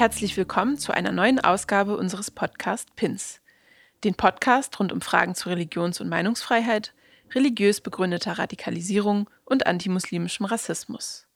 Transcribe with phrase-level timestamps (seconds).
[0.00, 3.42] Herzlich willkommen zu einer neuen Ausgabe unseres Podcasts PINS,
[4.02, 6.94] den Podcast rund um Fragen zu Religions- und Meinungsfreiheit,
[7.34, 11.26] religiös begründeter Radikalisierung und antimuslimischem Rassismus.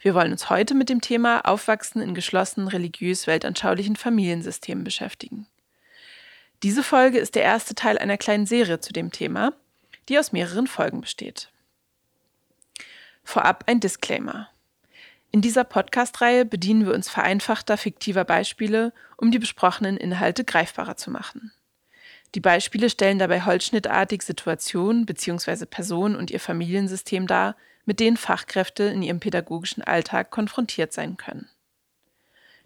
[0.00, 5.46] Wir wollen uns heute mit dem Thema Aufwachsen in geschlossenen religiös-weltanschaulichen Familiensystemen beschäftigen.
[6.62, 9.52] Diese Folge ist der erste Teil einer kleinen Serie zu dem Thema,
[10.08, 11.50] die aus mehreren Folgen besteht.
[13.24, 14.48] Vorab ein Disclaimer.
[15.32, 21.10] In dieser Podcast-Reihe bedienen wir uns vereinfachter fiktiver Beispiele, um die besprochenen Inhalte greifbarer zu
[21.10, 21.52] machen.
[22.34, 25.66] Die Beispiele stellen dabei holzschnittartig Situationen bzw.
[25.66, 31.48] Personen und ihr Familiensystem dar, mit denen Fachkräfte in ihrem pädagogischen Alltag konfrontiert sein können.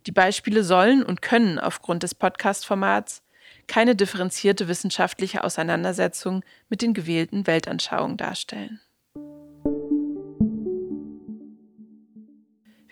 [0.06, 3.22] Die Beispiele sollen und können aufgrund des Podcast-Formats
[3.66, 8.80] keine differenzierte wissenschaftliche Auseinandersetzung mit den gewählten Weltanschauungen darstellen.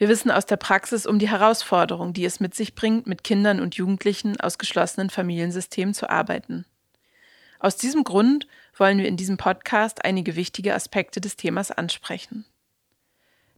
[0.03, 3.61] Wir wissen aus der Praxis um die Herausforderung, die es mit sich bringt, mit Kindern
[3.61, 6.67] und Jugendlichen aus geschlossenen Familiensystemen zu arbeiten.
[7.61, 12.44] Aus diesem Grund wollen wir in diesem Podcast einige wichtige Aspekte des Themas ansprechen.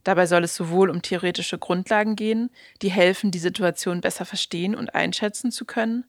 [0.03, 2.51] Dabei soll es sowohl um theoretische Grundlagen gehen,
[2.83, 6.05] die helfen, die Situation besser verstehen und einschätzen zu können,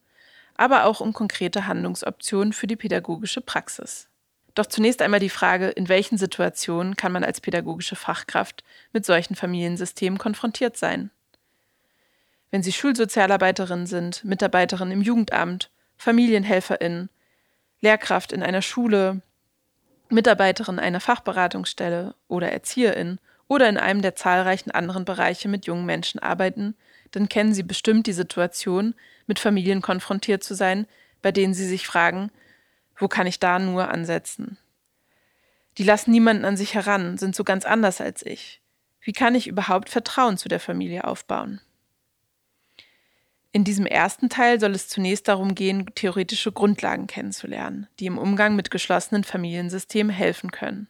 [0.55, 4.11] aber auch um konkrete Handlungsoptionen für die pädagogische Praxis.
[4.57, 9.37] Doch zunächst einmal die Frage, in welchen Situationen kann man als pädagogische Fachkraft mit solchen
[9.37, 11.11] Familiensystemen konfrontiert sein?
[12.51, 17.11] Wenn Sie Schulsozialarbeiterin sind, Mitarbeiterin im Jugendamt, Familienhelferin,
[17.83, 19.21] Lehrkraft in einer Schule,
[20.09, 23.19] Mitarbeiterin einer Fachberatungsstelle oder Erzieherin
[23.49, 26.77] oder in einem der zahlreichen anderen Bereiche mit jungen Menschen arbeiten,
[27.11, 28.95] dann kennen Sie bestimmt die Situation,
[29.27, 30.87] mit Familien konfrontiert zu sein,
[31.21, 32.31] bei denen Sie sich fragen,
[32.97, 34.59] wo kann ich da nur ansetzen?
[35.79, 38.61] Die lassen niemanden an sich heran, sind so ganz anders als ich.
[39.01, 41.61] Wie kann ich überhaupt Vertrauen zu der Familie aufbauen?
[43.53, 48.55] In diesem ersten Teil soll es zunächst darum gehen, theoretische Grundlagen kennenzulernen, die im Umgang
[48.55, 50.89] mit geschlossenen Familiensystemen helfen können.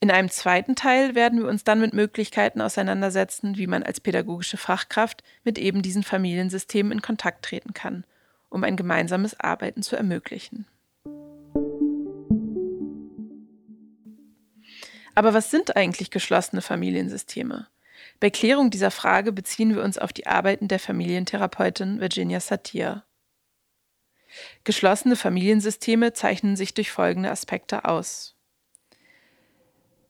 [0.00, 4.56] In einem zweiten Teil werden wir uns dann mit Möglichkeiten auseinandersetzen, wie man als pädagogische
[4.56, 8.04] Fachkraft mit eben diesen Familiensystemen in Kontakt treten kann,
[8.48, 10.66] um ein gemeinsames Arbeiten zu ermöglichen.
[15.14, 17.68] Aber was sind eigentlich geschlossene Familiensysteme?
[18.20, 23.04] Bei Klärung dieser Frage beziehen wir uns auf die Arbeiten der Familientherapeutin Virginia Satir.
[24.64, 28.34] Geschlossene Familiensysteme zeichnen sich durch folgende Aspekte aus.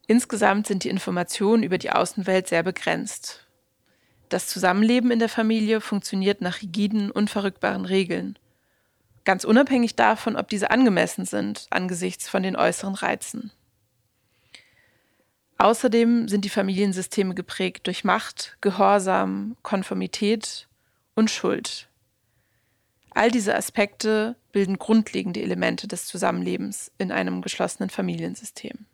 [0.07, 3.47] Insgesamt sind die Informationen über die Außenwelt sehr begrenzt.
[4.29, 8.39] Das Zusammenleben in der Familie funktioniert nach rigiden, unverrückbaren Regeln,
[9.25, 13.51] ganz unabhängig davon, ob diese angemessen sind angesichts von den äußeren Reizen.
[15.59, 20.69] Außerdem sind die Familiensysteme geprägt durch Macht, Gehorsam, Konformität
[21.15, 21.89] und Schuld.
[23.11, 28.87] All diese Aspekte bilden grundlegende Elemente des Zusammenlebens in einem geschlossenen Familiensystem.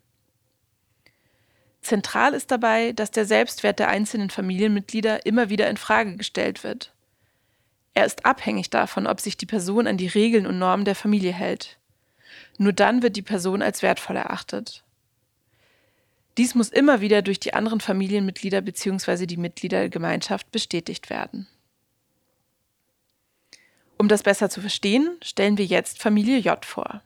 [1.81, 6.93] Zentral ist dabei, dass der Selbstwert der einzelnen Familienmitglieder immer wieder in Frage gestellt wird.
[7.94, 11.32] Er ist abhängig davon, ob sich die Person an die Regeln und Normen der Familie
[11.32, 11.78] hält.
[12.59, 14.84] Nur dann wird die Person als wertvoll erachtet.
[16.39, 19.27] Dies muss immer wieder durch die anderen Familienmitglieder bzw.
[19.27, 21.47] die Mitglieder der Gemeinschaft bestätigt werden.
[23.99, 27.03] Um das besser zu verstehen, stellen wir jetzt Familie J vor.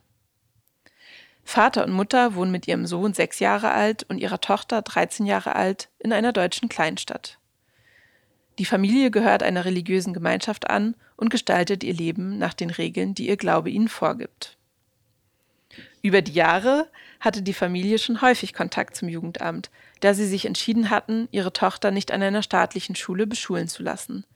[1.44, 5.56] Vater und Mutter wohnen mit ihrem Sohn sechs Jahre alt und ihrer Tochter 13 Jahre
[5.56, 7.38] alt in einer deutschen Kleinstadt.
[8.58, 13.28] Die Familie gehört einer religiösen Gemeinschaft an und gestaltet ihr Leben nach den Regeln, die
[13.28, 14.56] ihr Glaube ihnen vorgibt.
[16.04, 19.70] Über die Jahre hatte die Familie schon häufig Kontakt zum Jugendamt,
[20.00, 24.26] da sie sich entschieden hatten, ihre Tochter nicht an einer staatlichen Schule beschulen zu lassen,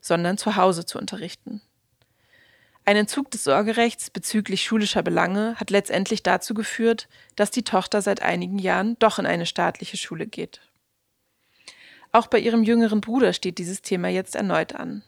[0.00, 1.62] sondern zu Hause zu unterrichten.
[2.84, 8.20] Ein Entzug des Sorgerechts bezüglich schulischer Belange hat letztendlich dazu geführt, dass die Tochter seit
[8.20, 10.62] einigen Jahren doch in eine staatliche Schule geht.
[12.10, 15.04] Auch bei ihrem jüngeren Bruder steht dieses Thema jetzt erneut an.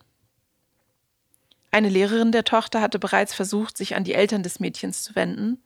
[1.72, 5.60] Eine Lehrerin der Tochter hatte bereits versucht, sich an die Eltern des Mädchens zu wenden,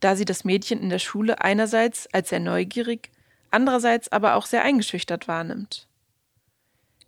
[0.00, 3.10] da sie das Mädchen in der Schule einerseits als sehr neugierig,
[3.50, 5.86] andererseits aber auch sehr eingeschüchtert wahrnimmt.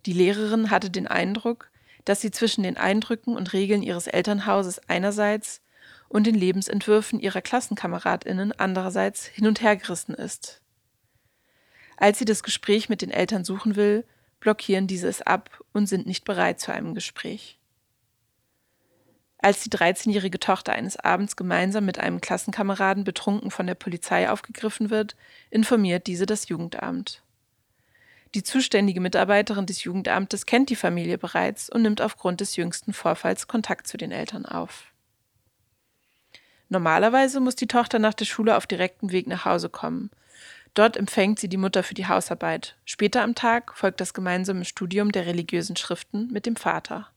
[0.05, 1.69] Die Lehrerin hatte den Eindruck,
[2.05, 5.61] dass sie zwischen den Eindrücken und Regeln ihres Elternhauses einerseits
[6.07, 10.61] und den Lebensentwürfen ihrer Klassenkameradinnen andererseits hin und her gerissen ist.
[11.97, 14.05] Als sie das Gespräch mit den Eltern suchen will,
[14.39, 17.58] blockieren diese es ab und sind nicht bereit zu einem Gespräch.
[19.41, 24.89] Als die 13-jährige Tochter eines Abends gemeinsam mit einem Klassenkameraden betrunken von der Polizei aufgegriffen
[24.89, 25.15] wird,
[25.49, 27.23] informiert diese das Jugendamt.
[28.35, 33.47] Die zuständige Mitarbeiterin des Jugendamtes kennt die Familie bereits und nimmt aufgrund des jüngsten Vorfalls
[33.47, 34.91] Kontakt zu den Eltern auf.
[36.67, 40.11] Normalerweise muss die Tochter nach der Schule auf direktem Weg nach Hause kommen.
[40.75, 42.75] Dort empfängt sie die Mutter für die Hausarbeit.
[42.85, 47.09] Später am Tag folgt das gemeinsame Studium der religiösen Schriften mit dem Vater.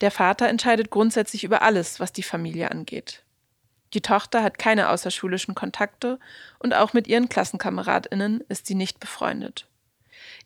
[0.00, 3.22] Der Vater entscheidet grundsätzlich über alles, was die Familie angeht.
[3.94, 6.18] Die Tochter hat keine außerschulischen Kontakte
[6.58, 9.66] und auch mit ihren Klassenkameradinnen ist sie nicht befreundet.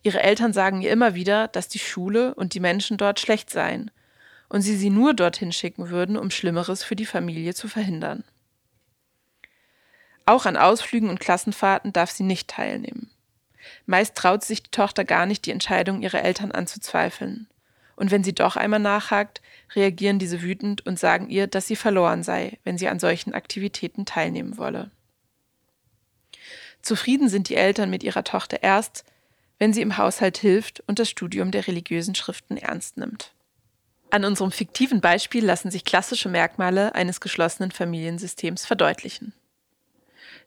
[0.02, 3.91] Ihre Eltern sagen ihr immer wieder, dass die Schule und die Menschen dort schlecht seien
[4.49, 8.25] und sie sie nur dorthin schicken würden, um Schlimmeres für die Familie zu verhindern.
[10.26, 13.11] Auch an Ausflügen und Klassenfahrten darf sie nicht teilnehmen.
[13.87, 17.49] Meist traut sich die Tochter gar nicht, die Entscheidung ihrer Eltern anzuzweifeln.
[18.00, 19.43] Und wenn sie doch einmal nachhakt,
[19.75, 24.06] reagieren diese wütend und sagen ihr, dass sie verloren sei, wenn sie an solchen Aktivitäten
[24.06, 24.91] teilnehmen wolle.
[26.81, 29.05] Zufrieden sind die Eltern mit ihrer Tochter erst,
[29.58, 33.35] wenn sie im Haushalt hilft und das Studium der religiösen Schriften ernst nimmt.
[34.08, 39.35] An unserem fiktiven Beispiel lassen sich klassische Merkmale eines geschlossenen Familiensystems verdeutlichen.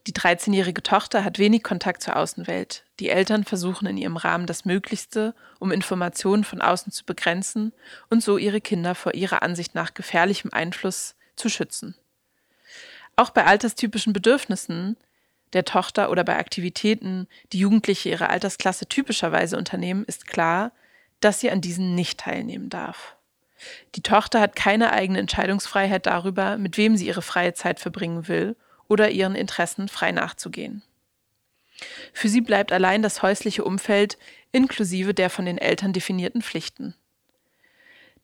[0.06, 2.84] Die 13-jährige Tochter hat wenig Kontakt zur Außenwelt.
[3.00, 7.72] Die Eltern versuchen in ihrem Rahmen das Möglichste, um Informationen von außen zu begrenzen
[8.10, 11.96] und so ihre Kinder vor ihrer Ansicht nach gefährlichem Einfluss zu schützen.
[13.16, 14.98] Auch bei alterstypischen Bedürfnissen
[15.54, 20.74] der Tochter oder bei Aktivitäten, die Jugendliche ihrer Altersklasse typischerweise unternehmen, ist klar,
[21.22, 23.16] dass sie an diesen nicht teilnehmen darf.
[23.96, 28.58] Die Tochter hat keine eigene Entscheidungsfreiheit darüber, mit wem sie ihre freie Zeit verbringen will
[28.88, 30.84] oder ihren Interessen frei nachzugehen.
[32.14, 34.18] Für sie bleibt allein das häusliche Umfeld
[34.52, 36.96] inklusive der von den Eltern definierten Pflichten.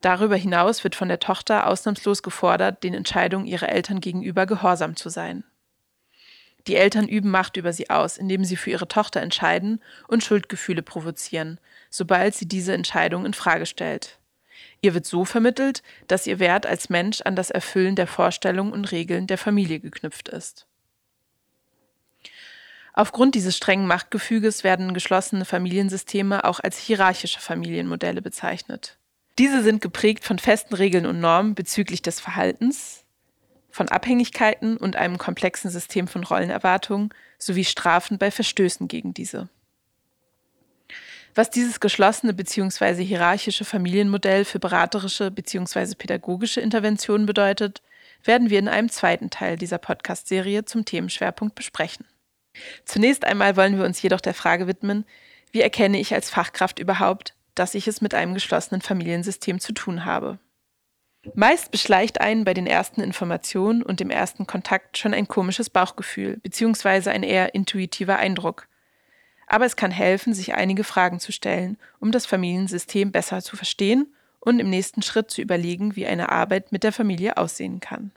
[0.02, 5.10] Darüber hinaus wird von der Tochter ausnahmslos gefordert, den Entscheidungen ihrer Eltern gegenüber gehorsam zu
[5.10, 5.44] sein.
[6.68, 10.84] Die Eltern üben Macht über sie aus, indem sie für ihre Tochter entscheiden und Schuldgefühle
[10.84, 11.60] provozieren,
[11.90, 14.19] sobald sie diese Entscheidung in Frage stellt.
[14.82, 18.92] Ihr wird so vermittelt, dass ihr Wert als Mensch an das Erfüllen der Vorstellungen und
[18.92, 20.68] Regeln der Familie geknüpft ist.
[22.94, 28.98] Aufgrund dieses strengen Machtgefüges werden geschlossene Familiensysteme auch als hierarchische Familienmodelle bezeichnet.
[29.38, 33.06] Diese sind geprägt von festen Regeln und Normen bezüglich des Verhaltens,
[33.72, 39.48] von Abhängigkeiten und einem komplexen System von Rollenerwartungen sowie Strafen bei Verstößen gegen diese.
[41.36, 43.04] Was dieses geschlossene bzw.
[43.04, 45.96] hierarchische Familienmodell für beraterische bzw.
[45.96, 47.82] pädagogische Interventionen bedeutet,
[48.24, 52.06] werden wir in einem zweiten Teil dieser Podcast-Serie zum Themenschwerpunkt besprechen.
[52.86, 55.06] Zunächst einmal wollen wir uns jedoch der Frage widmen,
[55.52, 60.06] wie erkenne ich als Fachkraft überhaupt, dass ich es mit einem geschlossenen Familiensystem zu tun
[60.06, 60.40] habe.
[61.34, 66.38] Meist beschleicht einen bei den ersten Informationen und dem ersten Kontakt schon ein komisches Bauchgefühl
[66.38, 67.10] bzw.
[67.10, 68.68] ein eher intuitiver Eindruck,
[69.50, 74.14] aber es kann helfen, sich einige Fragen zu stellen, um das Familiensystem besser zu verstehen
[74.40, 78.12] und im nächsten Schritt zu überlegen, wie eine Arbeit mit der Familie aussehen kann.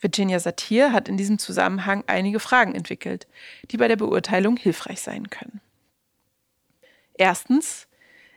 [0.00, 3.28] Virginia Satir hat in diesem Zusammenhang einige Fragen entwickelt,
[3.70, 5.60] die bei der Beurteilung hilfreich sein können.
[7.14, 7.86] Erstens,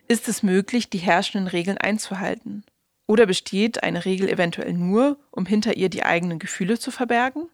[0.06, 2.64] ist es möglich, die herrschenden Regeln einzuhalten?
[3.08, 7.48] Oder besteht eine Regel eventuell nur, um hinter ihr die eigenen Gefühle zu verbergen?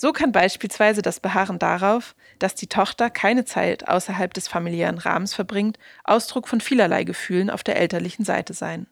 [0.00, 5.34] So kann beispielsweise das Beharren darauf, dass die Tochter keine Zeit außerhalb des familiären Rahmens
[5.34, 8.86] verbringt, Ausdruck von vielerlei Gefühlen auf der elterlichen Seite sein.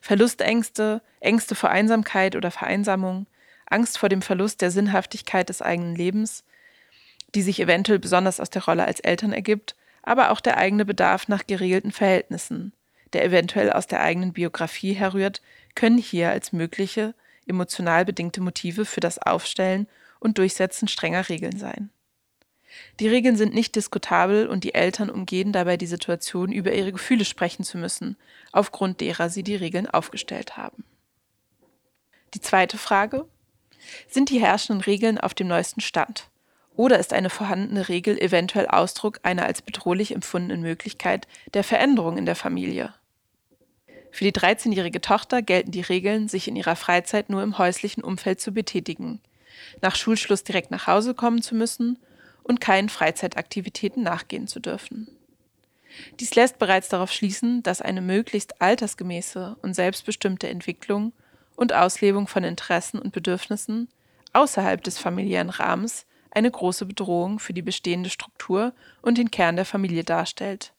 [0.00, 3.28] Verlustängste, Ängste vor Einsamkeit oder Vereinsamung,
[3.66, 6.42] Angst vor dem Verlust der Sinnhaftigkeit des eigenen Lebens,
[7.36, 11.28] die sich eventuell besonders aus der Rolle als Eltern ergibt, aber auch der eigene Bedarf
[11.28, 12.72] nach geregelten Verhältnissen,
[13.12, 15.42] der eventuell aus der eigenen Biografie herrührt,
[15.76, 17.14] können hier als mögliche
[17.46, 19.86] emotional bedingte Motive für das Aufstellen
[20.20, 21.90] und Durchsetzen strenger Regeln sein.
[23.00, 27.24] Die Regeln sind nicht diskutabel und die Eltern umgehen dabei die Situation, über ihre Gefühle
[27.24, 28.16] sprechen zu müssen,
[28.52, 30.84] aufgrund derer sie die Regeln aufgestellt haben.
[32.34, 33.26] Die zweite Frage.
[34.08, 36.28] Sind die herrschenden Regeln auf dem neuesten Stand?
[36.76, 42.26] Oder ist eine vorhandene Regel eventuell Ausdruck einer als bedrohlich empfundenen Möglichkeit der Veränderung in
[42.26, 42.94] der Familie?
[44.12, 48.40] Für die 13-jährige Tochter gelten die Regeln, sich in ihrer Freizeit nur im häuslichen Umfeld
[48.40, 49.20] zu betätigen,
[49.82, 51.98] nach Schulschluss direkt nach Hause kommen zu müssen
[52.42, 55.08] und keinen Freizeitaktivitäten nachgehen zu dürfen.
[56.20, 61.12] Dies lässt bereits darauf schließen, dass eine möglichst altersgemäße und selbstbestimmte Entwicklung
[61.56, 63.88] und Auslebung von Interessen und Bedürfnissen
[64.32, 69.64] außerhalb des familiären Rahmens eine große Bedrohung für die bestehende Struktur und den Kern der
[69.64, 70.72] Familie darstellt,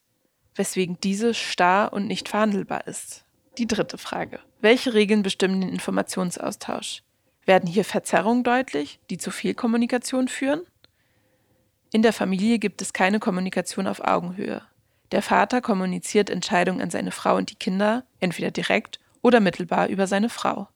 [0.54, 3.24] weswegen diese starr und nicht verhandelbar ist.
[3.58, 4.40] Die dritte Frage.
[4.62, 7.02] Welche Regeln bestimmen den Informationsaustausch?
[7.44, 10.62] Werden hier Verzerrungen deutlich, die zu viel Kommunikation führen?
[11.92, 14.62] In der Familie gibt es keine Kommunikation auf Augenhöhe.
[15.10, 20.06] Der Vater kommuniziert Entscheidungen an seine Frau und die Kinder, entweder direkt oder mittelbar über
[20.06, 20.68] seine Frau.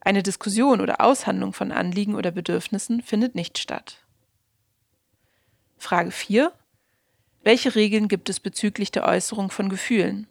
[0.00, 3.98] Eine Diskussion oder Aushandlung von Anliegen oder Bedürfnissen findet nicht statt.
[5.76, 6.52] Frage 4.
[7.42, 10.26] Welche Regeln gibt es bezüglich der Äußerung von Gefühlen?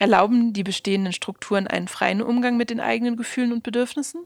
[0.00, 4.20] Erlauben die bestehenden Strukturen einen freien Umgang mit den eigenen Gefühlen und Bedürfnissen?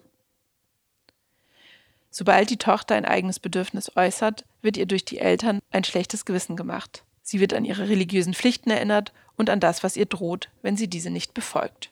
[2.16, 6.54] Sobald die Tochter ein eigenes Bedürfnis äußert, wird ihr durch die Eltern ein schlechtes Gewissen
[6.54, 7.02] gemacht.
[7.22, 10.86] Sie wird an ihre religiösen Pflichten erinnert und an das, was ihr droht, wenn sie
[10.86, 11.90] diese nicht befolgt.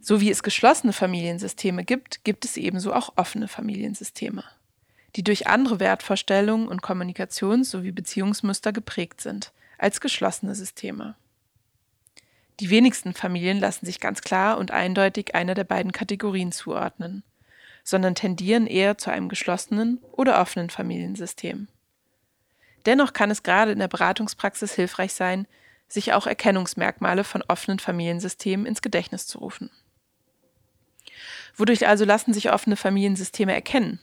[0.00, 4.44] So wie es geschlossene Familiensysteme gibt, gibt es ebenso auch offene Familiensysteme,
[5.16, 11.16] die durch andere Wertvorstellungen und Kommunikations- sowie Beziehungsmuster geprägt sind als geschlossene Systeme.
[12.60, 17.22] Die wenigsten Familien lassen sich ganz klar und eindeutig einer der beiden Kategorien zuordnen,
[17.84, 21.68] sondern tendieren eher zu einem geschlossenen oder offenen Familiensystem.
[22.84, 25.46] Dennoch kann es gerade in der Beratungspraxis hilfreich sein,
[25.88, 29.70] sich auch Erkennungsmerkmale von offenen Familiensystemen ins Gedächtnis zu rufen.
[31.56, 34.00] Wodurch also lassen sich offene Familiensysteme erkennen?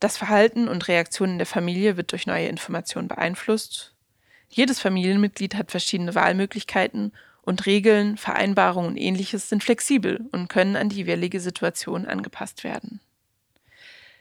[0.00, 3.94] Das Verhalten und Reaktionen der Familie wird durch neue Informationen beeinflusst
[4.50, 10.88] jedes Familienmitglied hat verschiedene Wahlmöglichkeiten und Regeln, Vereinbarungen und ähnliches sind flexibel und können an
[10.88, 13.00] die jeweilige Situation angepasst werden.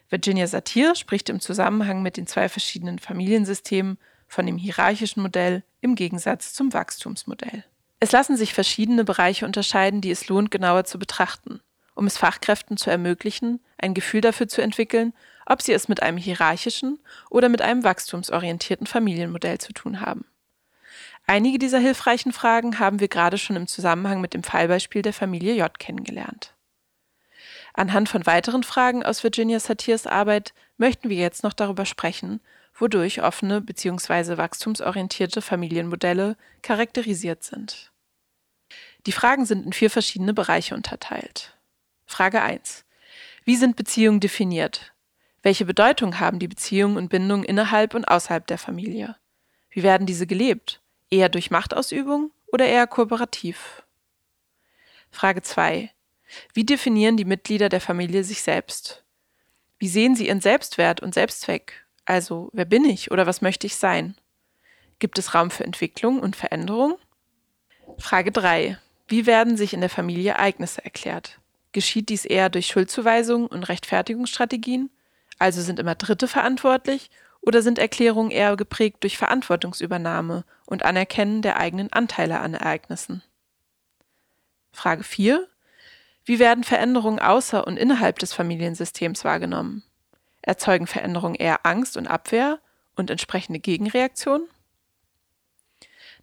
[0.10, 5.96] Virginia Satir spricht im Zusammenhang mit den zwei verschiedenen Familiensystemen von dem hierarchischen Modell im
[5.96, 7.66] Gegensatz zum Wachstumsmodell.
[8.00, 11.60] Es lassen sich verschiedene Bereiche unterscheiden, die es lohnt genauer zu betrachten,
[11.96, 15.14] um es Fachkräften zu ermöglichen, ein Gefühl dafür zu entwickeln,
[15.50, 20.26] ob sie es mit einem hierarchischen oder mit einem wachstumsorientierten Familienmodell zu tun haben.
[21.26, 25.56] Einige dieser hilfreichen Fragen haben wir gerade schon im Zusammenhang mit dem Fallbeispiel der Familie
[25.56, 26.56] J kennengelernt.
[27.74, 32.42] Anhand von weiteren Fragen aus Virginia Satirs Arbeit möchten wir jetzt noch darüber sprechen,
[32.74, 34.38] wodurch offene bzw.
[34.38, 37.92] wachstumsorientierte Familienmodelle charakterisiert sind.
[39.06, 41.58] Die Fragen sind in vier verschiedene Bereiche unterteilt.
[42.06, 42.86] Frage 1.
[43.46, 44.94] Wie sind Beziehungen definiert?
[45.42, 49.16] Welche Bedeutung haben die Beziehungen und Bindungen innerhalb und außerhalb der Familie?
[49.70, 50.82] Wie werden diese gelebt?
[51.10, 53.84] Eher durch Machtausübung oder eher kooperativ?
[55.12, 55.92] Frage 2.
[56.54, 59.04] Wie definieren die Mitglieder der Familie sich selbst?
[59.80, 61.86] Wie sehen sie ihren Selbstwert und Selbstzweck?
[62.06, 64.16] Also, wer bin ich oder was möchte ich sein?
[65.00, 66.98] Gibt es Raum für Entwicklung und Veränderung?
[67.98, 68.78] Frage 3.
[69.08, 71.40] Wie werden sich in der Familie Ereignisse erklärt?
[71.72, 74.90] Geschieht dies eher durch Schuldzuweisungen und Rechtfertigungsstrategien
[75.40, 77.10] also sind immer Dritte verantwortlich
[77.42, 83.24] oder sind Erklärungen eher geprägt durch Verantwortungsübernahme und Anerkennen der eigenen Anteile an Ereignissen?
[84.72, 85.48] Frage 4.
[86.26, 89.84] Wie werden Veränderungen außer und innerhalb des Familiensystems wahrgenommen?
[90.42, 92.60] Erzeugen Veränderungen eher Angst und Abwehr
[92.96, 94.48] und entsprechende Gegenreaktionen?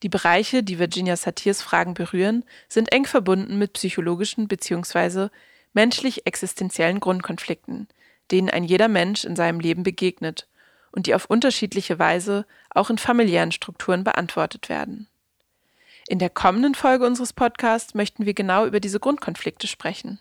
[0.03, 5.29] Die Bereiche, die Virginia Satirs Fragen berühren, sind eng verbunden mit psychologischen bzw.
[5.73, 7.89] menschlich existenziellen Grundkonflikten,
[8.31, 10.49] denen ein jeder Mensch in seinem Leben begegnet
[10.93, 15.09] und die auf unterschiedliche Weise auch in familiären Strukturen beantwortet werden.
[16.09, 20.21] In der kommenden Folge unseres Podcasts möchten wir genau über diese Grundkonflikte sprechen.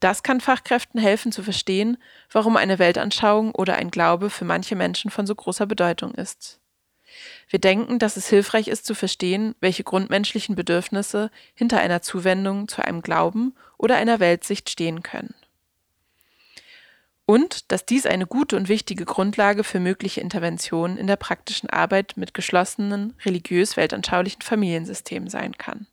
[0.00, 1.98] Das kann Fachkräften helfen zu verstehen,
[2.30, 6.60] warum eine Weltanschauung oder ein Glaube für manche Menschen von so großer Bedeutung ist.
[7.48, 12.82] Wir denken, dass es hilfreich ist zu verstehen, welche grundmenschlichen Bedürfnisse hinter einer Zuwendung zu
[12.82, 15.34] einem Glauben oder einer Weltsicht stehen können
[17.28, 22.14] und dass dies eine gute und wichtige Grundlage für mögliche Interventionen in der praktischen Arbeit
[22.16, 25.86] mit geschlossenen, religiös-weltanschaulichen Familiensystemen sein kann.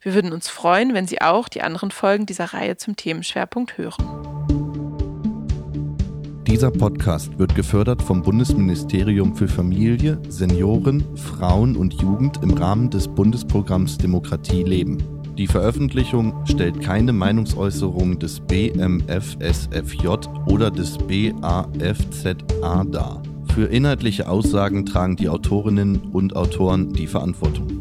[0.00, 3.96] Wir würden uns freuen, wenn Sie auch die anderen Folgen dieser Reihe zum Themenschwerpunkt hören.
[6.46, 13.08] Dieser Podcast wird gefördert vom Bundesministerium für Familie, Senioren, Frauen und Jugend im Rahmen des
[13.08, 15.17] Bundesprogramms Demokratie leben.
[15.38, 20.08] Die Veröffentlichung stellt keine Meinungsäußerung des BMFSFJ
[20.46, 23.22] oder des BAFZA dar.
[23.54, 27.77] Für inhaltliche Aussagen tragen die Autorinnen und Autoren die Verantwortung.